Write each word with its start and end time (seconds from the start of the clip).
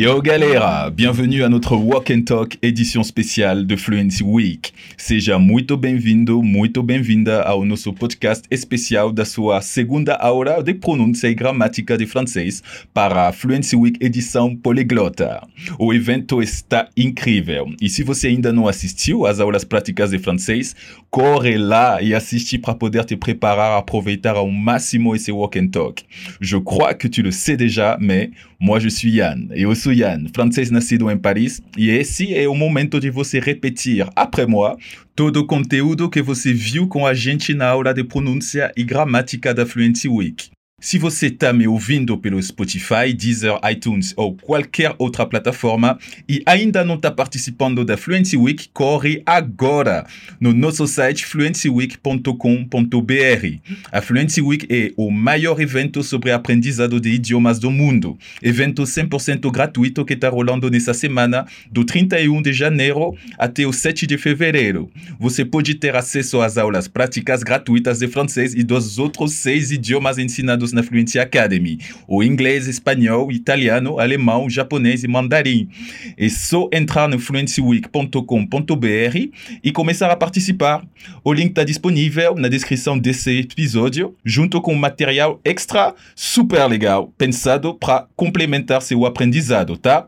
Yo 0.00 0.22
galera, 0.22 0.88
bienvenue 0.88 1.42
à 1.42 1.50
notre 1.50 1.76
Walk 1.76 2.10
and 2.10 2.22
Talk 2.22 2.56
édition 2.62 3.02
spéciale 3.02 3.66
de 3.66 3.76
Fluency 3.76 4.24
Week. 4.24 4.72
Seja 4.96 5.38
muito 5.38 5.76
bem-vindo, 5.76 6.42
muito 6.42 6.82
bem-vinda 6.82 7.42
ao 7.42 7.66
nosso 7.66 7.92
podcast 7.92 8.44
especial 8.50 9.12
da 9.12 9.26
sua 9.26 9.60
segunda 9.60 10.14
aula 10.14 10.62
de 10.62 10.72
pronúncia 10.72 11.28
e 11.28 11.34
gramática 11.34 11.98
de 11.98 12.06
francês 12.06 12.62
para 12.94 13.28
a 13.28 13.32
Fluency 13.32 13.76
Week 13.76 13.98
edição 14.02 14.56
poliglota. 14.56 15.46
O 15.78 15.92
evento 15.92 16.42
está 16.42 16.88
incrível 16.96 17.66
e 17.78 17.90
se 17.90 18.02
você 18.02 18.28
ainda 18.28 18.54
não 18.54 18.66
assistiu 18.66 19.26
às 19.26 19.38
aulas 19.38 19.64
práticas 19.64 20.12
de 20.12 20.18
francês, 20.18 20.74
corre 21.10 21.58
lá 21.58 22.00
e 22.00 22.14
assiste 22.14 22.56
para 22.56 22.74
poder 22.74 23.04
te 23.04 23.18
preparar 23.18 23.72
a 23.72 23.76
aproveitar 23.76 24.34
ao 24.34 24.50
máximo 24.50 25.14
esse 25.14 25.30
Walk 25.30 25.58
and 25.58 25.68
Talk. 25.68 26.02
Je 26.40 26.56
crois 26.56 26.94
que 26.94 27.06
tu 27.06 27.20
le 27.20 27.32
sais 27.32 27.58
déjà, 27.58 27.98
mais 28.00 28.30
moi 28.58 28.78
je 28.78 28.88
suis 28.88 29.10
Yann 29.10 29.50
et 29.54 29.66
aussi 29.66 29.89
sou 29.90 29.92
Yann, 29.92 30.28
francês 30.32 30.70
nascido 30.70 31.10
em 31.10 31.18
Paris, 31.18 31.60
e 31.76 31.90
esse 31.90 32.32
é 32.34 32.48
o 32.48 32.54
momento 32.54 33.00
de 33.00 33.10
você 33.10 33.40
repetir, 33.40 34.06
après 34.14 34.46
moi, 34.46 34.76
todo 35.16 35.38
o 35.38 35.46
conteúdo 35.46 36.08
que 36.08 36.22
você 36.22 36.52
viu 36.52 36.86
com 36.86 37.06
a 37.06 37.12
gente 37.12 37.52
na 37.54 37.68
aula 37.68 37.92
de 37.92 38.04
pronúncia 38.04 38.72
e 38.76 38.84
gramática 38.84 39.52
da 39.52 39.66
Fluency 39.66 40.08
Week. 40.08 40.50
Se 40.82 40.98
você 40.98 41.26
está 41.26 41.52
me 41.52 41.68
ouvindo 41.68 42.16
pelo 42.16 42.42
Spotify, 42.42 43.12
Deezer, 43.14 43.52
iTunes 43.70 44.14
ou 44.16 44.34
qualquer 44.34 44.94
outra 44.96 45.26
plataforma 45.26 45.98
e 46.26 46.42
ainda 46.46 46.82
não 46.82 46.94
está 46.94 47.10
participando 47.10 47.84
da 47.84 47.98
Fluency 47.98 48.34
Week, 48.34 48.70
corre 48.72 49.22
agora 49.26 50.06
no 50.40 50.54
nosso 50.54 50.86
site 50.86 51.26
fluencyweek.com.br. 51.26 52.32
A 53.92 54.00
Fluency 54.00 54.40
Week 54.40 54.66
é 54.70 54.90
o 54.96 55.10
maior 55.10 55.60
evento 55.60 56.02
sobre 56.02 56.32
aprendizado 56.32 56.98
de 56.98 57.10
idiomas 57.10 57.58
do 57.58 57.70
mundo. 57.70 58.18
Evento 58.42 58.84
100% 58.84 59.52
gratuito 59.52 60.02
que 60.02 60.14
está 60.14 60.30
rolando 60.30 60.70
nessa 60.70 60.94
semana, 60.94 61.44
do 61.70 61.84
31 61.84 62.40
de 62.40 62.54
janeiro 62.54 63.14
até 63.36 63.66
o 63.66 63.72
7 63.72 64.06
de 64.06 64.16
fevereiro. 64.16 64.90
Você 65.18 65.44
pode 65.44 65.74
ter 65.74 65.94
acesso 65.94 66.40
às 66.40 66.56
aulas 66.56 66.88
práticas 66.88 67.42
gratuitas 67.42 67.98
de 67.98 68.08
francês 68.08 68.54
e 68.54 68.62
dos 68.62 68.98
outros 68.98 69.34
seis 69.34 69.70
idiomas 69.70 70.16
ensinados 70.16 70.69
na 70.72 70.82
Fluency 70.82 71.18
Academy. 71.18 71.78
O 72.06 72.22
inglês, 72.22 72.66
espanhol, 72.66 73.30
italiano, 73.32 73.98
alemão, 73.98 74.48
japonês 74.48 75.04
e 75.04 75.08
mandarim. 75.08 75.68
É 76.16 76.28
só 76.28 76.68
entrar 76.72 77.08
no 77.08 77.18
fluencyweek.com.br 77.18 79.28
e 79.62 79.72
começar 79.72 80.10
a 80.10 80.16
participar. 80.16 80.84
O 81.24 81.32
link 81.32 81.50
está 81.50 81.64
disponível 81.64 82.34
na 82.34 82.48
descrição 82.48 82.98
desse 82.98 83.40
episódio, 83.40 84.14
junto 84.24 84.60
com 84.60 84.74
material 84.74 85.40
extra 85.44 85.94
super 86.14 86.64
legal, 86.66 87.12
pensado 87.16 87.74
para 87.74 88.06
complementar 88.16 88.82
seu 88.82 89.06
aprendizado, 89.06 89.76
tá? 89.76 90.06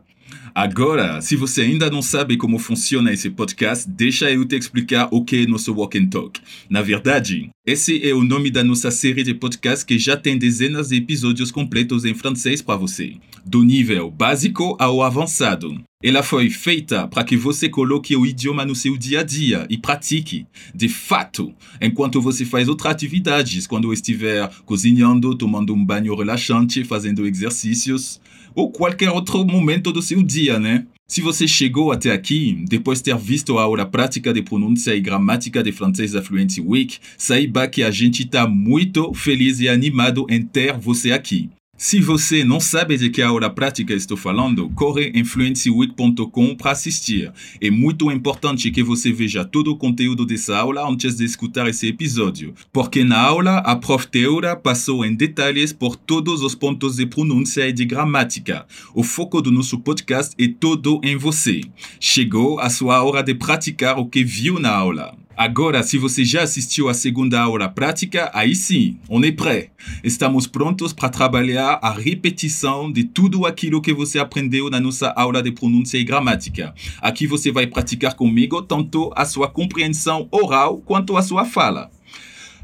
Agora, 0.55 1.19
se 1.19 1.35
você 1.35 1.63
ainda 1.63 1.89
não 1.89 2.03
sabe 2.03 2.37
como 2.37 2.59
funciona 2.59 3.11
esse 3.11 3.27
podcast, 3.27 3.89
deixa 3.89 4.29
eu 4.29 4.45
te 4.45 4.55
explicar 4.55 5.07
o 5.09 5.25
que 5.25 5.37
é 5.37 5.47
nosso 5.47 5.73
Walk 5.73 5.97
and 5.97 6.05
Talk. 6.09 6.39
Na 6.69 6.83
verdade, 6.83 7.49
esse 7.65 8.07
é 8.07 8.13
o 8.13 8.23
nome 8.23 8.51
da 8.51 8.63
nossa 8.63 8.91
série 8.91 9.23
de 9.23 9.33
podcasts 9.33 9.83
que 9.83 9.97
já 9.97 10.15
tem 10.15 10.37
dezenas 10.37 10.89
de 10.89 10.97
episódios 10.97 11.49
completos 11.49 12.05
em 12.05 12.13
francês 12.13 12.61
para 12.61 12.75
você, 12.75 13.15
do 13.43 13.63
nível 13.63 14.11
básico 14.11 14.77
ao 14.79 15.01
avançado. 15.01 15.83
Ela 16.03 16.21
foi 16.21 16.51
feita 16.51 17.07
para 17.07 17.23
que 17.23 17.35
você 17.35 17.67
coloque 17.67 18.15
o 18.15 18.23
idioma 18.23 18.63
no 18.63 18.75
seu 18.75 18.95
dia 18.95 19.21
a 19.21 19.23
dia 19.23 19.65
e 19.69 19.77
pratique, 19.77 20.45
de 20.75 20.87
fato, 20.87 21.51
enquanto 21.81 22.21
você 22.21 22.45
faz 22.45 22.67
outras 22.67 22.91
atividades, 22.91 23.65
quando 23.65 23.91
estiver 23.91 24.47
cozinhando, 24.65 25.33
tomando 25.33 25.73
um 25.73 25.83
banho 25.83 26.13
relaxante, 26.13 26.83
fazendo 26.83 27.25
exercícios 27.25 28.21
ou 28.55 28.71
qualquer 28.71 29.09
outro 29.11 29.45
momento 29.45 29.91
do 29.91 30.01
seu 30.01 30.21
dia, 30.21 30.59
né? 30.59 30.85
Se 31.07 31.21
você 31.21 31.47
chegou 31.47 31.91
até 31.91 32.11
aqui, 32.11 32.63
depois 32.67 32.99
de 32.99 33.05
ter 33.05 33.17
visto 33.17 33.57
a 33.57 33.63
aula 33.63 33.85
prática 33.85 34.33
de 34.33 34.41
pronúncia 34.41 34.95
e 34.95 35.01
gramática 35.01 35.61
de 35.61 35.71
francês 35.71 36.13
da 36.13 36.23
Fluency 36.23 36.61
Week, 36.61 36.97
saiba 37.17 37.67
que 37.67 37.83
a 37.83 37.91
gente 37.91 38.23
está 38.23 38.47
muito 38.47 39.13
feliz 39.13 39.59
e 39.59 39.69
animado 39.69 40.25
em 40.29 40.41
ter 40.41 40.77
você 40.77 41.11
aqui. 41.11 41.49
Se 41.75 41.99
você 41.99 42.43
não 42.43 42.59
sabe 42.59 42.97
de 42.97 43.09
que 43.09 43.19
aula 43.19 43.49
prática 43.49 43.95
estou 43.95 44.15
falando, 44.15 44.69
corre 44.75 45.11
em 45.15 45.25
fluencyweek.com 45.25 46.55
para 46.55 46.71
assistir. 46.71 47.33
É 47.59 47.71
muito 47.71 48.11
importante 48.11 48.69
que 48.69 48.83
você 48.83 49.11
veja 49.11 49.43
todo 49.43 49.71
o 49.71 49.75
conteúdo 49.75 50.23
dessa 50.23 50.55
aula 50.55 50.87
antes 50.87 51.15
de 51.17 51.25
escutar 51.25 51.67
esse 51.67 51.87
episódio, 51.87 52.53
porque 52.71 53.03
na 53.03 53.19
aula 53.19 53.57
a 53.57 53.75
prof 53.75 54.07
Teura 54.07 54.55
passou 54.55 55.03
em 55.03 55.15
detalhes 55.15 55.73
por 55.73 55.95
todos 55.95 56.43
os 56.43 56.53
pontos 56.53 56.97
de 56.97 57.07
pronúncia 57.07 57.67
e 57.67 57.73
de 57.73 57.85
gramática. 57.85 58.67
O 58.93 59.03
foco 59.03 59.41
do 59.41 59.51
nosso 59.51 59.79
podcast 59.79 60.35
é 60.37 60.47
todo 60.47 61.01
em 61.03 61.17
você. 61.17 61.61
Chegou 61.99 62.59
a 62.59 62.69
sua 62.69 63.03
hora 63.03 63.23
de 63.23 63.33
praticar 63.33 63.97
o 63.97 64.05
que 64.05 64.23
viu 64.23 64.59
na 64.59 64.69
aula. 64.69 65.22
Agora, 65.35 65.81
se 65.81 65.97
você 65.97 66.23
já 66.23 66.43
assistiu 66.43 66.87
à 66.87 66.93
segunda 66.93 67.41
aula 67.41 67.67
prática, 67.67 68.29
aí 68.33 68.55
sim, 68.55 68.97
on 69.09 69.23
est 69.23 69.35
prêt. 69.35 69.71
Estamos 70.03 70.45
prontos 70.45 70.93
para 70.93 71.09
trabalhar 71.09 71.79
a 71.81 71.91
repetição 71.91 72.91
de 72.91 73.03
tudo 73.03 73.45
aquilo 73.45 73.81
que 73.81 73.93
você 73.93 74.19
aprendeu 74.19 74.69
na 74.69 74.79
nossa 74.79 75.09
aula 75.09 75.41
de 75.41 75.51
pronúncia 75.51 75.97
e 75.97 76.03
gramática. 76.03 76.73
Aqui 77.01 77.25
você 77.25 77.51
vai 77.51 77.65
praticar 77.65 78.13
comigo 78.13 78.61
tanto 78.61 79.11
a 79.15 79.25
sua 79.25 79.47
compreensão 79.47 80.27
oral 80.31 80.77
quanto 80.85 81.17
a 81.17 81.23
sua 81.23 81.45
fala. 81.45 81.89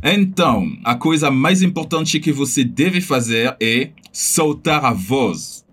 Então, 0.03 0.77
a 0.83 0.93
coisa 0.95 1.31
mais 1.31 1.63
importante 1.63 2.19
que 2.19 2.31
você 2.31 2.63
deve 2.63 3.01
fazer 3.01 3.55
é 3.59 3.89
soltar 4.13 4.85
a 4.85 4.93
voz. 4.93 5.65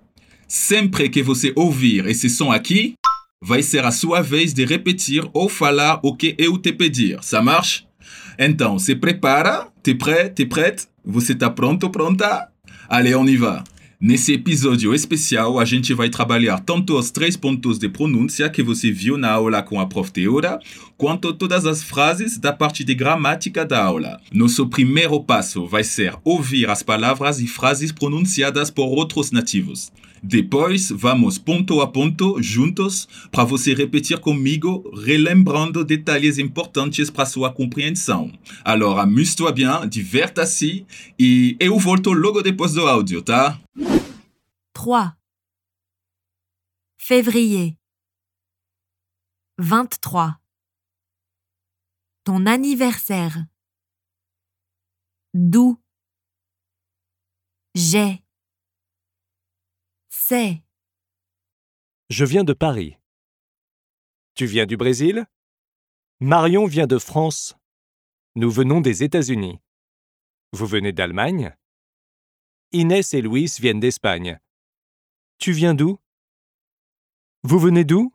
Sempre 0.49 1.09
que 1.11 1.23
você 1.23 1.53
ouvir 1.55 2.07
esse 2.07 2.31
som 2.31 2.51
aqui, 2.51 2.95
vai 3.41 3.63
ser 3.63 3.85
a 3.85 3.91
sua 3.91 4.23
vez 4.23 4.53
de 4.53 4.65
repetir 4.65 5.29
ou 5.33 5.49
falar 5.49 6.01
o 6.03 6.17
que 6.17 6.35
eu 6.39 6.59
te 6.59 6.73
pedir. 6.73 7.19
Ça 7.23 7.43
marche? 7.43 7.85
Então, 8.39 8.79
se 8.79 8.95
prepara, 8.95 9.69
t'es 9.83 9.95
prêt, 9.95 10.31
t'es 10.31 10.47
prête? 10.47 10.89
Você 11.05 11.35
tá 11.35 11.49
pronto, 11.51 11.91
pronta? 11.91 12.49
Allez, 12.89 13.15
on 13.15 13.27
y 13.27 13.37
va! 13.37 13.65
Nesse 13.99 14.35
episódio 14.35 14.95
especial, 14.95 15.59
a 15.59 15.65
gente 15.65 15.95
vai 15.95 16.11
trabalhar 16.11 16.61
tanto 16.61 16.99
os 16.99 17.11
três 17.11 17.35
pontos 17.35 17.79
de 17.79 17.89
pronúncia 17.89 18.51
que 18.51 18.63
você 18.63 18.91
viu 18.91 19.17
na 19.17 19.31
aula 19.31 19.63
com 19.63 19.81
a 19.81 19.87
prof. 19.87 20.13
Teora, 20.13 20.61
quanto 20.99 21.33
todas 21.33 21.65
as 21.65 21.83
frases 21.83 22.37
da 22.37 22.53
parte 22.53 22.85
de 22.85 22.95
gramática 22.95 23.65
da 23.65 23.83
aula. 23.83 24.21
Nosso 24.31 24.67
primeiro 24.69 25.19
passo 25.23 25.67
vai 25.67 25.83
ser 25.83 26.15
ouvir 26.23 26.69
as 26.69 26.83
palavras 26.83 27.41
e 27.41 27.47
frases 27.47 27.91
pronunciadas 27.91 28.71
por 28.71 28.87
outros 28.87 29.31
nativos. 29.31 29.91
Depois, 30.23 30.91
vamos 30.91 31.39
ponto 31.39 31.81
a 31.81 31.87
ponto, 31.87 32.43
juntos, 32.43 33.07
para 33.31 33.45
você 33.45 33.75
repetir 33.75 34.19
comigo, 34.19 34.91
relembrando 34.95 35.85
detalhes 35.85 36.39
importantes 36.39 37.11
para 37.11 37.27
sua 37.27 37.53
compreensão. 37.53 38.33
Alors, 38.65 38.99
amuse-toi 38.99 39.53
bien, 39.53 39.89
divirta-se 39.89 40.87
e 41.19 41.57
eu 41.61 41.79
volto 41.79 42.13
logo 42.13 42.43
depois 42.43 42.73
do 42.73 42.87
áudio, 42.87 43.23
tá? 43.23 43.61
3 44.75 45.13
Février. 46.99 47.77
23 49.59 50.35
Ton 52.25 52.47
anniversaire. 52.47 53.47
D'où? 55.33 55.79
J'ai 57.75 58.26
C'est 60.29 60.61
Je 62.11 62.25
viens 62.25 62.43
de 62.43 62.53
Paris. 62.53 62.97
Tu 64.35 64.47
viens 64.47 64.67
du 64.67 64.77
Brésil? 64.77 65.25
Marion 66.19 66.67
vient 66.67 66.89
de 66.89 66.99
France. 66.99 67.55
Nous 68.35 68.51
venons 68.51 68.81
des 68.81 69.05
États-Unis. 69.05 69.61
Vous 70.51 70.67
venez 70.67 70.93
d'Allemagne? 70.93 71.55
Inès 72.73 73.15
et 73.15 73.23
Louis 73.23 73.53
viennent 73.61 73.79
d'Espagne. 73.79 74.41
Tu 75.39 75.53
viens 75.53 75.75
d'où? 75.75 76.01
Vous 77.45 77.61
venez 77.61 77.85
d'où? 77.85 78.13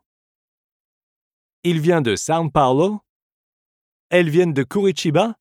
Il 1.64 1.80
vient 1.80 2.02
de 2.02 2.18
São 2.18 2.52
Paulo 2.52 3.00
Elles 4.10 4.30
viennent 4.30 4.54
de 4.54 4.64
Curitiba? 4.64 5.41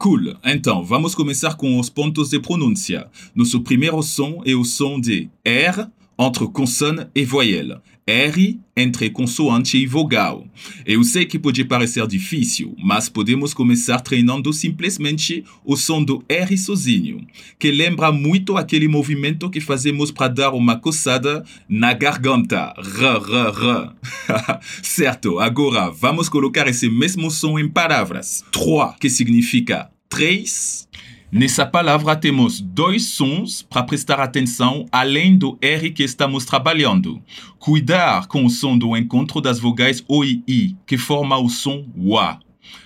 Cool, 0.00 0.34
então 0.42 0.82
vamos 0.82 1.14
começar 1.14 1.56
com 1.56 1.78
os 1.78 1.90
pontos 1.90 2.30
de 2.30 2.40
pronúncia. 2.40 3.06
Nosso 3.34 3.60
primeiro 3.60 4.02
som 4.02 4.40
é 4.46 4.54
o 4.54 4.64
som 4.64 4.98
de 4.98 5.28
R 5.44 5.88
entre 6.20 6.46
consonne 6.48 7.06
e 7.14 7.24
voyelle. 7.24 7.78
R 8.06 8.58
entre 8.76 9.08
consoante 9.10 9.78
e 9.78 9.86
vogal. 9.86 10.46
Eu 10.84 11.04
sei 11.04 11.24
que 11.24 11.38
pode 11.38 11.64
parecer 11.64 12.04
difícil, 12.08 12.74
mas 12.82 13.08
podemos 13.08 13.54
começar 13.54 14.00
treinando 14.00 14.52
simplesmente 14.52 15.44
o 15.64 15.76
som 15.76 16.02
do 16.02 16.24
R 16.28 16.58
sozinho, 16.58 17.24
que 17.58 17.70
lembra 17.70 18.10
muito 18.10 18.56
aquele 18.56 18.88
movimento 18.88 19.48
que 19.48 19.60
fazemos 19.60 20.10
para 20.10 20.28
dar 20.28 20.50
uma 20.52 20.76
coçada 20.76 21.44
na 21.68 21.92
garganta. 21.92 22.74
R, 22.76 23.04
R, 23.04 23.92
R. 24.28 24.60
certo, 24.82 25.38
agora 25.38 25.90
vamos 25.90 26.28
colocar 26.28 26.66
esse 26.66 26.90
mesmo 26.90 27.30
som 27.30 27.58
em 27.58 27.68
palavras. 27.68 28.44
Trois, 28.50 28.94
que 28.98 29.08
significa 29.08 29.88
três. 30.08 30.88
Nessa 31.32 31.64
palavra 31.64 32.16
temos 32.16 32.60
dois 32.60 33.04
sons 33.06 33.62
para 33.62 33.84
prestar 33.84 34.18
atenção 34.18 34.84
além 34.90 35.38
do 35.38 35.56
R 35.62 35.92
que 35.92 36.02
estamos 36.02 36.44
trabalhando. 36.44 37.22
Cuidar 37.56 38.26
com 38.26 38.44
o 38.44 38.50
som 38.50 38.76
do 38.76 38.96
encontro 38.96 39.40
das 39.40 39.60
vogais 39.60 40.04
O 40.08 40.24
e 40.24 40.42
I, 40.48 40.76
que 40.84 40.98
forma 40.98 41.38
o 41.38 41.48
som 41.48 41.88
WA. 41.96 42.40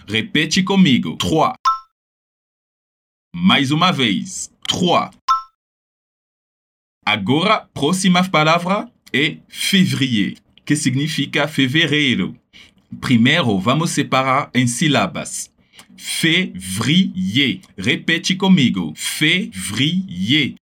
Repete 0.06 0.62
comigo. 0.62 1.17
3. 1.17 1.52
Mais 3.35 3.70
uma 3.70 3.91
vez. 3.91 4.52
3. 4.69 5.08
Agora, 7.06 7.67
próxima 7.73 8.29
palavra 8.29 8.90
é 9.11 9.38
février, 9.49 10.37
que 10.67 10.76
significa 10.76 11.49
fevereiro. 11.49 12.37
Primeiro, 13.00 13.58
vamos 13.58 13.90
separar 13.90 14.50
em 14.55 14.67
sílabas. 14.67 15.54
Février. 15.97 17.61
Repete 17.76 18.37
comigo. 18.37 18.93
Février. 18.97 20.55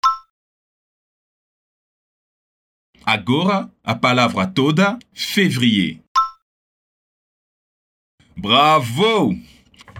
Agora, 3.03 3.69
a 3.83 3.95
palavra 3.95 4.45
toda, 4.45 4.99
février. 5.11 5.99
Bravo! 8.37 9.35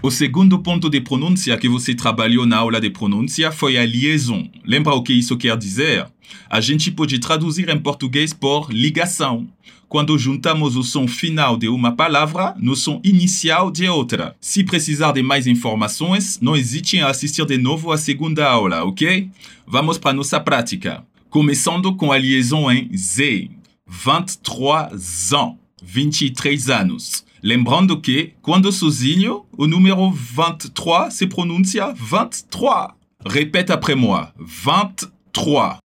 O 0.02 0.10
segundo 0.10 0.58
ponto 0.58 0.90
de 0.90 1.00
pronúncia 1.00 1.56
que 1.56 1.68
você 1.68 1.94
trabalhou 1.94 2.44
na 2.44 2.56
aula 2.56 2.80
de 2.80 2.90
pronúncia 2.90 3.52
foi 3.52 3.78
a 3.78 3.84
liaison. 3.86 4.50
Lembra 4.64 4.94
o 4.94 5.02
que 5.02 5.12
isso 5.12 5.36
quer 5.36 5.56
dizer? 5.56 6.08
A 6.48 6.60
gente 6.60 6.90
pode 6.90 7.18
traduzir 7.18 7.68
em 7.68 7.78
português 7.78 8.32
por 8.32 8.72
ligação. 8.72 9.48
Quando 9.92 10.16
juntamos 10.16 10.74
o 10.74 10.82
som 10.82 11.06
final 11.06 11.54
de 11.54 11.68
uma 11.68 11.92
palavra 11.92 12.54
no 12.56 12.74
som 12.74 12.98
inicial 13.04 13.70
de 13.70 13.86
outra. 13.86 14.34
Se 14.40 14.64
precisar 14.64 15.12
de 15.12 15.22
mais 15.22 15.46
informações, 15.46 16.40
não 16.40 16.56
hesite 16.56 16.96
em 16.96 17.02
assistir 17.02 17.44
de 17.44 17.58
novo 17.58 17.92
a 17.92 17.98
segunda 17.98 18.48
aula, 18.48 18.84
ok? 18.84 19.28
Vamos 19.66 19.98
para 19.98 20.14
nossa 20.14 20.40
prática. 20.40 21.04
Começando 21.28 21.94
com 21.94 22.10
a 22.10 22.16
liaison 22.16 22.70
em 22.70 22.88
Z. 22.96 23.50
23 23.86 25.34
ans. 25.34 25.56
23 25.82 26.70
anos. 26.70 27.22
Lembrando 27.42 28.00
que, 28.00 28.32
quando 28.40 28.72
sozinho, 28.72 29.44
o 29.58 29.66
número 29.66 30.10
23 30.10 31.12
se 31.12 31.26
pronuncia 31.26 31.92
23. 31.92 32.92
Répète 33.26 33.70
après 33.70 33.94
moi. 33.94 34.32
23. 34.38 35.82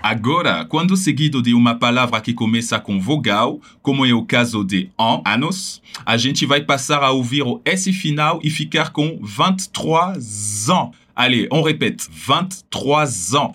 Agora, 0.00 0.64
quando 0.64 0.96
seguido 0.96 1.42
de 1.42 1.52
uma 1.52 1.74
palavra 1.74 2.20
que 2.20 2.32
começa 2.32 2.78
com 2.78 3.00
vogal, 3.00 3.60
como 3.82 4.06
é 4.06 4.12
o 4.12 4.24
caso 4.24 4.64
de 4.64 4.90
an, 4.98 5.20
anos, 5.26 5.82
a 6.06 6.16
gente 6.16 6.46
vai 6.46 6.60
passar 6.60 7.02
a 7.02 7.10
ouvir 7.10 7.42
o 7.42 7.60
S 7.64 7.92
final 7.92 8.38
e 8.44 8.48
ficar 8.48 8.90
com 8.92 9.18
23 9.20 10.70
ans. 10.70 10.92
Allez, 11.16 11.48
on 11.50 11.62
répète. 11.62 12.08
23 12.10 13.34
ans. 13.34 13.52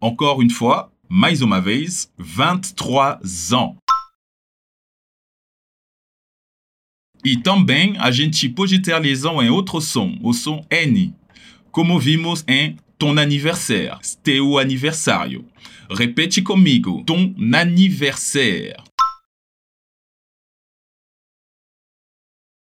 Encore 0.00 0.40
une 0.40 0.50
fois, 0.50 0.90
mais 1.08 1.42
uma 1.42 1.60
vez, 1.60 2.10
23 2.18 3.52
ans. 3.52 3.76
E 7.22 7.36
também 7.36 7.96
a 7.98 8.10
gente 8.10 8.48
pode 8.48 8.80
ter 8.80 8.98
lesão 8.98 9.42
em 9.42 9.50
outro 9.50 9.80
som, 9.80 10.18
o 10.22 10.32
som 10.34 10.64
N, 10.70 11.14
como 11.70 11.98
vimos 11.98 12.44
em 12.46 12.76
ton 13.04 13.18
anniversaire, 13.18 14.00
teu 14.22 14.56
aniversário. 14.56 15.44
Repete 15.90 16.40
comigo, 16.42 17.04
ton 17.04 17.34
anniversaire. 17.52 18.82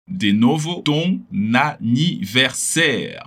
De 0.06 0.30
novo, 0.34 0.82
ton 0.82 1.22
anniversaire. 1.54 3.24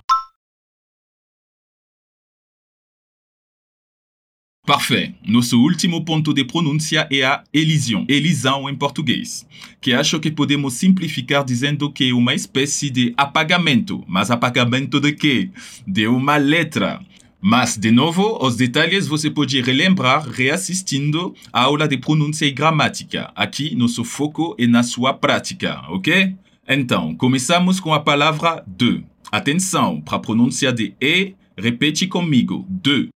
Parfait. 4.72 5.14
Nosso 5.28 5.60
último 5.60 6.02
ponto 6.02 6.32
de 6.32 6.44
pronúncia 6.44 7.06
é 7.12 7.22
a 7.24 7.44
elision, 7.52 8.06
elisão 8.08 8.70
em 8.70 8.74
português, 8.74 9.46
que 9.82 9.92
acho 9.92 10.18
que 10.18 10.30
podemos 10.30 10.72
simplificar 10.72 11.44
dizendo 11.44 11.92
que 11.92 12.08
é 12.08 12.14
uma 12.14 12.32
espécie 12.32 12.88
de 12.88 13.12
apagamento. 13.14 14.02
Mas 14.08 14.30
apagamento 14.30 14.98
de 14.98 15.12
quê? 15.12 15.50
De 15.86 16.06
uma 16.06 16.38
letra. 16.38 17.02
Mas, 17.38 17.76
de 17.76 17.90
novo, 17.90 18.38
os 18.40 18.56
detalhes 18.56 19.06
você 19.06 19.30
pode 19.30 19.60
relembrar 19.60 20.26
reassistindo 20.26 21.34
a 21.52 21.64
aula 21.64 21.86
de 21.86 21.98
pronúncia 21.98 22.46
e 22.46 22.50
gramática. 22.50 23.30
Aqui, 23.36 23.74
nosso 23.74 24.02
foco 24.04 24.56
é 24.58 24.66
na 24.66 24.82
sua 24.82 25.12
prática, 25.12 25.82
ok? 25.90 26.34
Então, 26.66 27.14
começamos 27.14 27.78
com 27.78 27.92
a 27.92 28.00
palavra 28.00 28.64
de. 28.66 29.04
Atenção, 29.30 30.00
para 30.00 30.16
a 30.16 30.20
pronúncia 30.20 30.72
de 30.72 30.94
E, 30.98 31.34
repete 31.58 32.06
comigo. 32.06 32.66
De. 32.70 33.10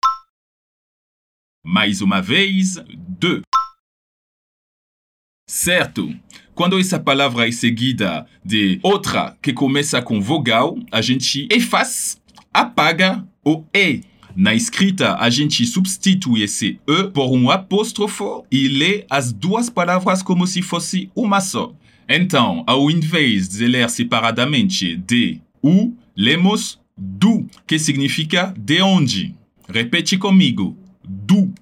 Mais 1.66 2.00
uma 2.00 2.22
vez, 2.22 2.78
de. 3.20 3.42
Certo. 5.50 6.14
Quando 6.54 6.80
essa 6.80 7.00
palavra 7.00 7.48
é 7.48 7.52
seguida 7.52 8.28
de 8.44 8.80
outra 8.84 9.36
que 9.42 9.52
começa 9.52 10.00
com 10.02 10.22
vogal, 10.22 10.78
a 10.92 11.02
gente 11.02 11.48
efaz, 11.52 12.22
apaga 12.54 13.28
o 13.44 13.64
E. 13.74 14.02
Na 14.36 14.54
escrita, 14.54 15.16
a 15.16 15.30
gente 15.30 15.66
substitui 15.66 16.44
esse 16.44 16.80
E 16.88 17.04
por 17.06 17.34
um 17.34 17.50
apóstrofo 17.50 18.46
e 18.52 18.68
lê 18.68 19.06
as 19.10 19.34
duas 19.34 19.70
palavras 19.70 20.22
como 20.22 20.46
se 20.46 20.62
fosse 20.62 21.10
uma 21.16 21.42
só. 21.42 21.74
Então, 22.08 22.64
ao 22.68 22.92
invés 22.92 23.50
de 23.50 23.66
ler 23.66 23.90
separadamente 23.90 24.96
de 24.98 25.42
u, 25.64 25.94
lemos 26.16 26.80
do, 26.96 27.46
que 27.66 27.80
significa 27.80 28.54
de 28.58 28.82
onde. 28.82 29.34
Repete 29.68 30.18
comigo. 30.18 30.78
Do. 31.08 31.54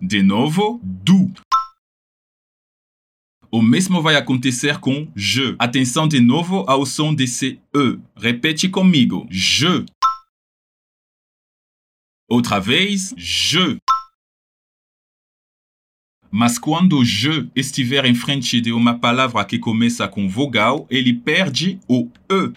De 0.00 0.22
novo, 0.22 0.80
do. 0.82 1.32
O 3.50 3.62
mesmo 3.62 4.02
vai 4.02 4.16
acontecer 4.16 4.80
com 4.80 5.10
je. 5.14 5.54
Atenção 5.58 6.08
de 6.08 6.20
novo 6.20 6.64
ao 6.68 6.84
som 6.84 7.14
desse 7.14 7.60
E. 7.74 7.98
Repete 8.16 8.68
comigo. 8.68 9.26
Je. 9.30 9.86
Outra 12.28 12.58
vez, 12.58 13.14
je. 13.16 13.78
Mas 16.36 16.58
quando 16.58 17.04
je 17.04 17.48
estiver 17.54 18.04
em 18.04 18.14
frente 18.14 18.60
de 18.60 18.72
uma 18.72 18.98
palavra 18.98 19.44
que 19.44 19.56
começa 19.56 20.08
com 20.08 20.28
vogal, 20.28 20.84
ele 20.90 21.14
perde 21.14 21.78
o 21.88 22.10
E, 22.28 22.52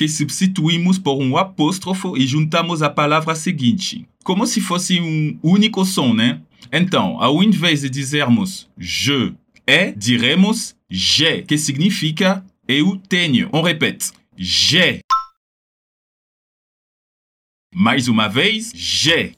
que 0.00 0.08
substituímos 0.08 0.98
por 0.98 1.20
um 1.20 1.36
apóstrofo 1.36 2.16
e 2.16 2.26
juntamos 2.26 2.80
a 2.80 2.88
palavra 2.88 3.34
seguinte. 3.34 4.08
Como 4.24 4.46
se 4.46 4.58
fosse 4.58 4.98
um 4.98 5.38
único 5.42 5.84
som, 5.84 6.14
né? 6.14 6.40
Então, 6.72 7.20
ao 7.20 7.42
invés 7.42 7.82
de 7.82 7.90
dizermos 7.90 8.66
je 8.78 9.34
é, 9.66 9.92
diremos 9.92 10.74
j'ai, 10.88 11.42
que 11.42 11.58
significa 11.58 12.42
eu 12.66 12.96
tenho. 13.10 13.50
On 13.52 13.60
répète. 13.60 14.10
J'ai. 14.38 15.00
Mais 17.74 18.08
uma 18.08 18.26
vez, 18.26 18.72
j'ai. 18.74 19.34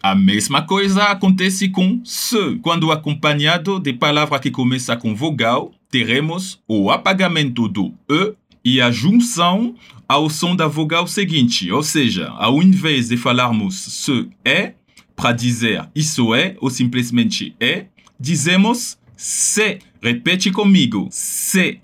A 0.00 0.14
mesma 0.14 0.62
coisa 0.64 1.06
acontece 1.06 1.68
com 1.68 2.00
se. 2.04 2.60
Quando 2.62 2.92
acompanhado 2.92 3.80
de 3.80 3.92
palavra 3.92 4.38
que 4.38 4.52
começa 4.52 4.96
com 4.96 5.16
vogal, 5.16 5.74
teremos 5.90 6.62
o 6.66 6.90
apagamento 6.90 7.68
do 7.68 7.94
E 8.10 8.34
e 8.64 8.80
a 8.80 8.90
junção 8.90 9.76
ao 10.08 10.28
som 10.28 10.56
da 10.56 10.66
vogal 10.66 11.06
seguinte. 11.06 11.70
Ou 11.70 11.82
seja, 11.82 12.28
ao 12.30 12.62
invés 12.62 13.08
de 13.08 13.16
falarmos 13.16 13.76
se 13.76 14.28
é, 14.44 14.74
para 15.14 15.32
dizer 15.32 15.88
isso 15.94 16.34
é 16.34 16.56
ou 16.60 16.68
simplesmente 16.68 17.54
é, 17.60 17.86
dizemos 18.18 18.98
se. 19.16 19.78
Repete 20.02 20.52
comigo. 20.52 21.08
Se. 21.10 21.80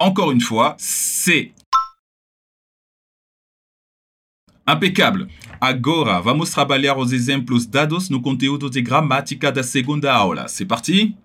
Encore 0.00 0.32
une 0.32 0.40
fois, 0.40 0.74
se. 0.78 1.52
Impecável! 4.68 5.26
Agora 5.60 6.20
vamos 6.20 6.50
trabalhar 6.50 6.96
os 6.96 7.12
exemplos 7.12 7.66
dados 7.66 8.08
no 8.08 8.20
conteúdo 8.20 8.70
de 8.70 8.80
gramática 8.80 9.50
da 9.50 9.62
segunda 9.62 10.12
aula. 10.12 10.46
C'est 10.48 10.66
parti? 10.66 11.16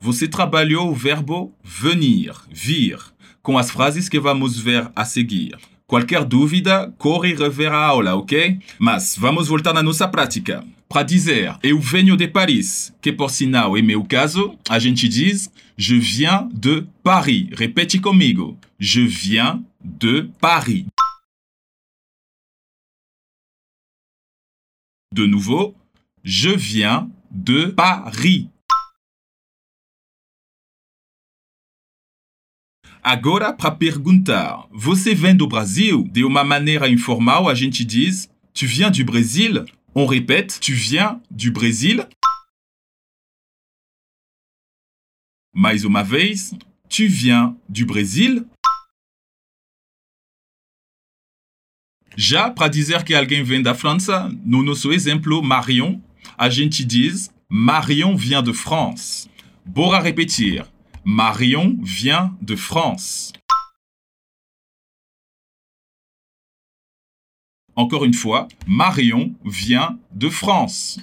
Você 0.00 0.28
trabalhou 0.28 0.90
o 0.90 0.94
verbo 0.94 1.54
venir, 1.62 2.32
vir, 2.50 2.98
com 3.42 3.56
as 3.56 3.70
frases 3.70 4.08
que 4.08 4.20
vamos 4.20 4.58
ver 4.58 4.90
a 4.94 5.04
seguir. 5.04 5.56
Qualquer 5.86 6.24
dúvida, 6.24 6.92
corre 6.98 7.30
e 7.30 7.34
rever 7.34 7.72
aula, 7.72 8.14
ok? 8.14 8.58
Mas 8.78 9.16
vamos 9.18 9.48
voltar 9.48 9.72
na 9.72 9.82
nossa 9.82 10.08
prática. 10.08 10.64
Para 10.88 11.02
dizer 11.02 11.56
eu 11.62 11.78
venho 11.78 12.16
de 12.16 12.28
Paris, 12.28 12.94
que 13.00 13.12
por 13.12 13.30
sinal 13.30 13.76
é 13.76 13.82
meu 13.82 14.04
caso, 14.04 14.54
a 14.68 14.78
gente 14.78 15.08
diz 15.08 15.50
je 15.76 15.98
viens 15.98 16.48
de 16.52 16.84
Paris. 17.02 17.48
Repete 17.52 17.98
comigo. 17.98 18.58
Je 18.78 19.06
viens 19.06 19.60
de 19.82 20.28
Paris. 20.40 20.84
De 25.12 25.26
nouveau, 25.26 25.76
Je 26.24 26.48
viens 26.48 27.10
de 27.30 27.66
Paris. 27.66 28.48
Agora, 33.02 33.52
para 33.52 33.72
perguntar, 33.72 34.66
você 34.70 35.14
vem 35.14 35.36
do 35.36 35.46
Brasil? 35.46 36.04
De 36.08 36.24
uma 36.24 36.42
maneira 36.42 36.88
informal, 36.88 37.46
a 37.46 37.54
gente 37.54 37.84
diz 37.84 38.30
Tu 38.54 38.66
viens 38.66 38.90
du 38.90 39.04
Brésil? 39.04 39.66
On 39.94 40.06
répète 40.06 40.58
Tu 40.60 40.72
viens 40.72 41.20
du 41.30 41.50
Brésil? 41.50 42.08
Mais 45.54 45.84
uma 45.84 46.02
vez, 46.02 46.54
Tu 46.88 47.06
viens 47.06 47.54
du 47.68 47.84
Brésil? 47.84 48.46
Já 52.16 52.50
para 52.50 52.68
dizer 52.68 53.04
que 53.04 53.14
alguém 53.14 53.42
vem 53.42 53.62
da 53.62 53.74
França, 53.74 54.30
no 54.44 54.62
nosso 54.62 54.92
exemplo 54.92 55.42
Marion, 55.42 56.00
a 56.36 56.50
gente 56.50 56.84
diz 56.84 57.30
Marion 57.48 58.16
vient 58.16 58.42
de 58.42 58.52
France. 58.52 59.28
Bora 59.64 60.00
repetir. 60.00 60.66
Marion 61.04 61.78
vient 61.82 62.36
de 62.40 62.56
France. 62.56 63.32
Encore 67.74 68.04
une 68.04 68.14
fois, 68.14 68.48
Marion 68.66 69.34
vient 69.44 69.98
de 70.10 70.28
France. 70.28 71.00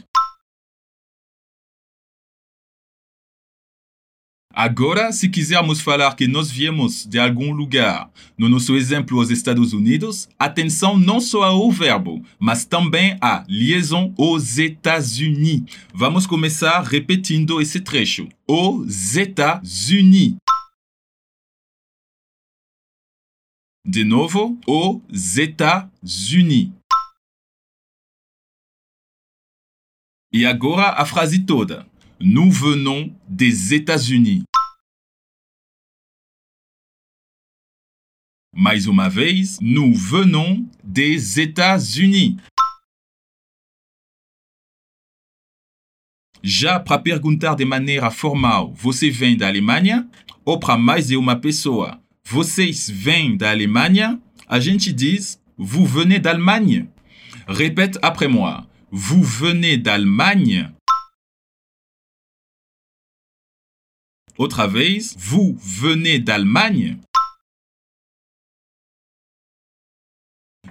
Agora, 4.52 5.12
se 5.12 5.30
quisermos 5.30 5.80
falar 5.80 6.16
que 6.16 6.28
nós 6.28 6.50
viemos 6.50 7.06
de 7.06 7.20
algum 7.20 7.52
lugar, 7.54 8.12
no 8.36 8.50
nosso 8.50 8.76
exemplo 8.76 9.20
os 9.20 9.30
Estados 9.30 9.74
Unidos, 9.74 10.28
atenção 10.40 10.98
não 10.98 11.22
só 11.22 11.44
ao 11.44 11.72
verbo, 11.72 12.26
mas 12.40 12.66
também 12.66 13.16
à 13.22 13.46
liaison 13.48 14.14
aux 14.18 14.58
États-Unis. 14.58 15.64
Vamos 15.94 16.26
começar 16.26 16.82
repetindo 16.82 17.62
esse 17.62 17.80
trecho. 17.80 18.28
Os 18.48 19.16
États-Unis. 19.16 20.36
De 23.86 24.04
novo, 24.04 24.60
os 24.68 25.38
États-Unis. 25.38 26.72
E 30.34 30.46
agora 30.46 30.90
a 30.90 31.06
frase 31.06 31.46
toda. 31.46 31.88
Nous 32.22 32.52
venons 32.52 33.16
des 33.30 33.74
États-Unis. 33.74 34.44
Mais 38.54 38.88
uma 38.88 39.08
vez, 39.08 39.58
nous 39.62 39.94
venons 39.94 40.70
des 40.84 41.40
États-Unis. 41.40 42.36
Já 46.44 46.78
para 46.82 47.00
perguntar 47.00 47.56
de 47.56 47.64
maneira 47.64 48.12
formal, 48.12 48.74
você 48.74 49.10
vem 49.10 49.38
da 49.38 49.48
Alemanha? 49.48 50.06
Ou 50.44 50.60
para 50.60 50.78
mais 50.78 51.08
de 51.08 51.16
uma 51.16 51.38
pessoa, 51.38 52.02
vocês 52.26 52.90
vêm 52.90 53.38
da 53.38 53.52
Alemanha? 53.52 54.20
A 54.46 54.60
gente 54.60 54.92
diz, 54.92 55.42
vous 55.58 55.86
venez 55.86 56.20
d'Allemagne. 56.20 56.90
Répète 57.48 57.98
après 58.02 58.28
moi, 58.28 58.68
vous 58.92 59.24
venez 59.24 59.78
d'Allemagne? 59.78 60.74
Outra 64.40 64.68
vez, 64.68 65.14
vous 65.18 65.54
venez 65.60 66.18
d'Allemagne? 66.18 66.98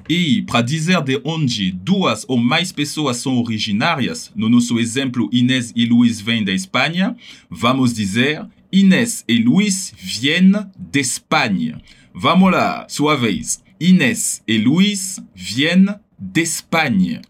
E 0.09 0.41
para 0.47 0.63
dizer 0.63 1.03
de 1.03 1.21
onde 1.23 1.71
duas 1.71 2.25
ou 2.27 2.39
mais 2.39 2.73
pessoas 2.73 3.19
são 3.19 3.37
originárias, 3.37 4.33
no 4.35 4.49
nosso 4.49 4.79
exemplo 4.79 5.29
Inês 5.31 5.71
e 5.77 5.85
Luiz 5.85 6.19
vêm 6.19 6.43
da 6.43 6.51
Espanha, 6.51 7.15
vamos 7.51 7.93
dizer 7.93 8.49
Inês 8.73 9.23
e 9.29 9.37
Luiz 9.37 9.93
viennent 9.99 10.67
d'Espagne. 10.79 11.77
Vamos 12.15 12.51
lá, 12.51 12.89
sua 12.89 13.17
vez. 13.17 13.63
Inês 13.79 14.43
e 14.49 14.57
Luiz 14.57 15.21
viennent 15.35 16.01
d'Espagne. 16.19 17.21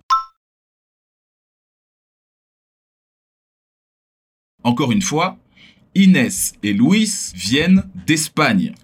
Encore 4.63 4.93
une 4.93 5.03
fois, 5.03 5.37
Inès 5.95 6.55
et 6.63 6.73
Luis 6.73 7.33
viennent 7.35 7.83
d'Espagne. 8.07 8.75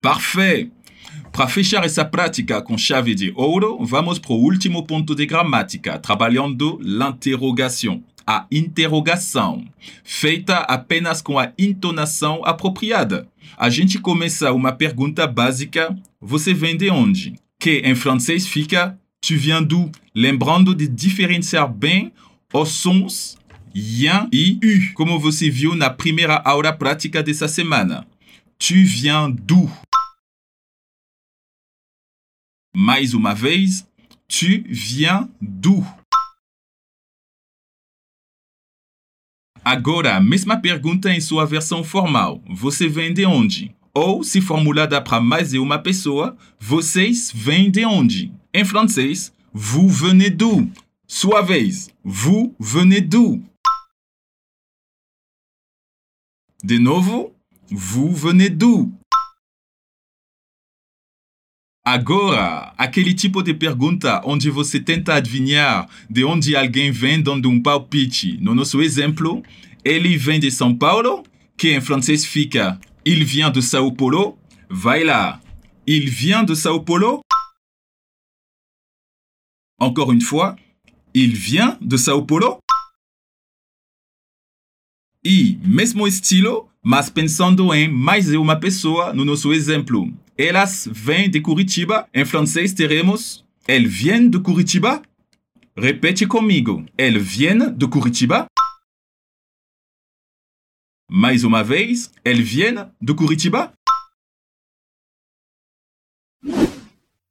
Parfait! 0.00 0.70
Para 1.32 1.48
fechar 1.48 1.84
essa 1.84 2.04
prática 2.04 2.60
com 2.62 2.76
chave 2.76 3.14
de 3.14 3.32
ouro, 3.36 3.84
vamos 3.84 4.18
para 4.18 4.32
o 4.32 4.42
último 4.42 4.84
ponto 4.84 5.14
de 5.14 5.26
gramática, 5.26 5.98
trabalhando 5.98 6.78
l'interrogação. 6.82 8.02
A 8.26 8.46
interrogação, 8.52 9.64
feita 10.04 10.58
apenas 10.58 11.22
com 11.22 11.38
a 11.38 11.52
entonação 11.58 12.44
apropriada. 12.44 13.26
A 13.56 13.70
gente 13.70 13.98
começa 13.98 14.52
uma 14.52 14.70
pergunta 14.70 15.26
básica: 15.26 15.96
Você 16.20 16.52
vem 16.52 16.76
de 16.76 16.90
onde? 16.90 17.34
Que 17.58 17.78
em 17.78 17.94
francês 17.94 18.46
fica 18.46 18.98
Tu 19.28 19.36
viens 19.36 19.60
d'où? 19.60 19.92
Lembrando 20.14 20.74
de 20.74 20.88
diferenciar 20.88 21.68
bem 21.68 22.14
os 22.50 22.70
sons 22.70 23.36
yen 23.74 24.26
e 24.32 24.58
u, 24.64 24.94
como 24.94 25.20
você 25.20 25.50
viu 25.50 25.74
na 25.74 25.90
primeira 25.90 26.36
aula 26.36 26.72
prática 26.72 27.22
dessa 27.22 27.46
semana. 27.46 28.08
Tu 28.58 28.82
viens 28.86 29.28
d'où? 29.28 29.70
Mais 32.74 33.12
uma 33.12 33.34
vez, 33.34 33.86
tu 34.26 34.64
viens 34.66 35.28
d'où? 35.42 35.84
Agora, 39.62 40.16
a 40.16 40.20
mesma 40.22 40.56
pergunta 40.56 41.12
em 41.12 41.20
sua 41.20 41.44
versão 41.44 41.84
formal. 41.84 42.42
Você 42.48 42.88
vem 42.88 43.12
de 43.12 43.26
onde? 43.26 43.76
Ou, 43.92 44.24
se 44.24 44.40
formulada 44.40 45.02
para 45.02 45.20
mais 45.20 45.50
de 45.50 45.58
uma 45.58 45.78
pessoa, 45.78 46.34
vocês 46.58 47.30
vêm 47.30 47.70
de 47.70 47.84
onde? 47.84 48.32
Em 48.58 48.64
francês, 48.64 49.32
vous 49.54 49.88
venez 49.88 50.30
d'où? 50.30 50.68
Sua 51.06 51.42
vez, 51.42 51.92
vous 52.02 52.56
venez 52.58 53.00
d'où? 53.00 53.40
De 56.64 56.76
novo, 56.76 57.32
vous 57.70 58.12
venez 58.12 58.50
d'où? 58.50 58.92
Agora, 61.84 62.74
aquele 62.76 63.14
tipo 63.14 63.44
de 63.44 63.54
pergunta 63.54 64.22
onde 64.24 64.50
você 64.50 64.80
tenta 64.80 65.14
adivinhar 65.14 65.88
de 66.10 66.24
onde 66.24 66.56
alguém 66.56 66.90
vem 66.90 67.22
dando 67.22 67.48
um 67.48 67.62
palpite. 67.62 68.38
No 68.40 68.56
nosso 68.56 68.82
exemplo, 68.82 69.40
ele 69.84 70.16
vem 70.16 70.40
de 70.40 70.50
São 70.50 70.76
Paulo, 70.76 71.22
que 71.56 71.76
em 71.76 71.80
francês 71.80 72.24
fica 72.24 72.76
il 73.04 73.24
vient 73.24 73.52
de 73.52 73.62
São 73.62 73.94
Paulo? 73.94 74.36
Vai 74.68 75.04
lá. 75.04 75.40
Il 75.86 76.10
vient 76.10 76.44
de 76.44 76.56
São 76.56 76.84
Paulo? 76.84 77.20
Encore 79.80 80.12
une 80.12 80.20
fois, 80.20 80.56
il 81.14 81.34
vient 81.36 81.78
de 81.80 81.96
São 81.96 82.26
Paulo? 82.26 82.58
E, 85.24 85.56
mesmo 85.64 86.06
estilo, 86.06 86.68
mas 86.82 87.08
pensando 87.08 87.72
em 87.72 87.88
mais 87.88 88.28
uma 88.34 88.58
pessoa 88.58 89.12
no 89.12 89.24
nosso 89.24 89.52
exemplo. 89.52 90.12
Elas 90.36 90.88
vêm 90.90 91.30
de 91.30 91.40
Curitiba. 91.40 92.08
Em 92.12 92.24
francês 92.24 92.72
teremos 92.72 93.44
Elles 93.68 93.86
viennent 93.86 94.30
de 94.30 94.40
Curitiba? 94.40 95.02
Repete 95.76 96.26
comigo. 96.26 96.84
Elles 96.96 97.22
viennent 97.22 97.70
de 97.76 97.86
Curitiba? 97.86 98.46
Mais 101.10 101.44
uma 101.44 101.62
vez. 101.62 102.10
Elles 102.24 102.42
viennent 102.42 102.90
de 103.00 103.14
Curitiba? 103.14 103.74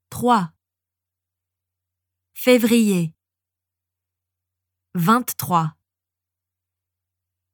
3. 0.09 0.56
Février. 2.39 3.15
23. 4.93 5.75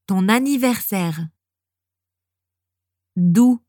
Ton 0.08 0.28
anniversaire. 0.28 1.30
D'où 3.16 3.64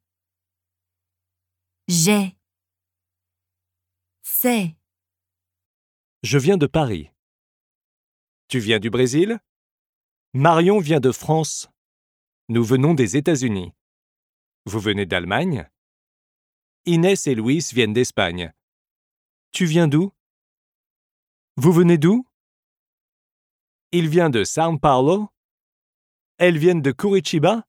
J'ai. 1.87 2.37
C'est. 4.23 4.77
Je 6.25 6.37
viens 6.37 6.57
de 6.57 6.67
Paris. 6.67 7.13
Tu 8.49 8.59
viens 8.59 8.81
du 8.81 8.91
Brésil? 8.91 9.39
Marion 10.33 10.81
vient 10.81 11.01
de 11.01 11.13
France. 11.13 11.71
Nous 12.49 12.65
venons 12.65 12.93
des 12.93 13.17
États-Unis. 13.17 13.73
Vous 14.67 14.81
venez 14.81 15.07
d'Allemagne? 15.07 15.71
Inès 16.87 17.29
et 17.29 17.37
Louis 17.37 17.65
viennent 17.73 17.93
d'Espagne. 17.93 18.53
Tu 19.53 19.65
viens 19.65 19.87
d'où? 19.87 20.13
Vous 21.57 21.73
venez 21.73 21.99
d'où? 21.99 22.27
Il 23.93 24.09
vient 24.09 24.29
de 24.29 24.43
São 24.43 24.77
Paulo. 24.77 25.29
Elles 26.37 26.59
viennent 26.59 26.83
de 26.83 26.91
Curitiba 26.91 27.63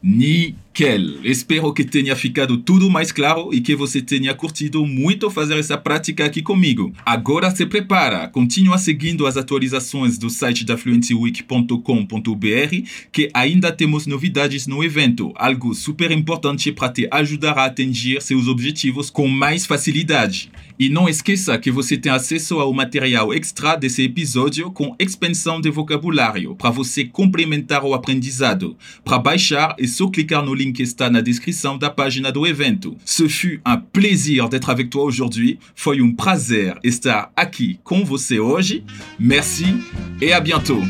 Nickel! 0.00 1.24
Espero 1.24 1.72
que 1.72 1.82
tenha 1.82 2.14
ficado 2.14 2.58
tudo 2.58 2.88
mais 2.88 3.10
claro 3.10 3.52
e 3.52 3.60
que 3.60 3.74
você 3.74 4.00
tenha 4.00 4.32
curtido 4.32 4.86
muito 4.86 5.28
fazer 5.28 5.58
essa 5.58 5.76
prática 5.76 6.24
aqui 6.24 6.40
comigo. 6.40 6.92
Agora 7.04 7.50
se 7.50 7.66
prepara, 7.66 8.28
continua 8.28 8.78
seguindo 8.78 9.26
as 9.26 9.36
atualizações 9.36 10.16
do 10.16 10.30
site 10.30 10.64
da 10.64 10.78
fluencyweek.com.br 10.78 12.88
que 13.10 13.28
ainda 13.34 13.72
temos 13.72 14.06
novidades 14.06 14.68
no 14.68 14.84
evento, 14.84 15.32
algo 15.34 15.74
super 15.74 16.12
importante 16.12 16.70
para 16.70 16.90
te 16.90 17.08
ajudar 17.10 17.58
a 17.58 17.64
atingir 17.64 18.22
seus 18.22 18.46
objetivos 18.46 19.10
com 19.10 19.26
mais 19.26 19.66
facilidade. 19.66 20.48
E 20.78 20.88
não 20.88 21.08
esqueça 21.08 21.58
que 21.58 21.72
você 21.72 21.96
tem 21.96 22.12
acesso 22.12 22.60
ao 22.60 22.72
material 22.72 23.34
extra 23.34 23.74
desse 23.74 24.04
episódio 24.04 24.70
com 24.70 24.94
expansão 24.96 25.60
de 25.60 25.72
vocabulário 25.72 26.54
para 26.54 26.70
você 26.70 27.04
complementar 27.04 27.82
o 27.82 27.94
aprendizado. 27.94 28.76
Para 29.04 29.18
baixar, 29.18 29.74
é 29.76 29.87
só 29.88 30.08
clicar 30.08 30.42
no 30.42 30.54
link 30.54 30.76
que 30.76 30.82
está 30.82 31.10
na 31.10 31.20
descrição 31.20 31.78
da 31.78 31.90
página 31.90 32.30
do 32.30 32.46
evento. 32.46 32.96
Ce 33.04 33.28
fut 33.28 33.60
un 33.66 33.78
plaisir 33.92 34.48
d'être 34.48 34.70
avec 34.70 34.90
toi 34.90 35.04
aujourd'hui. 35.04 35.58
Foi 35.74 36.00
um 36.00 36.14
prazer 36.14 36.78
estar 36.84 37.30
aqui 37.34 37.80
com 37.82 38.04
você 38.04 38.38
hoje. 38.38 38.84
Merci 39.18 39.76
et 40.20 40.32
à 40.32 40.40
bientôt. 40.40 40.82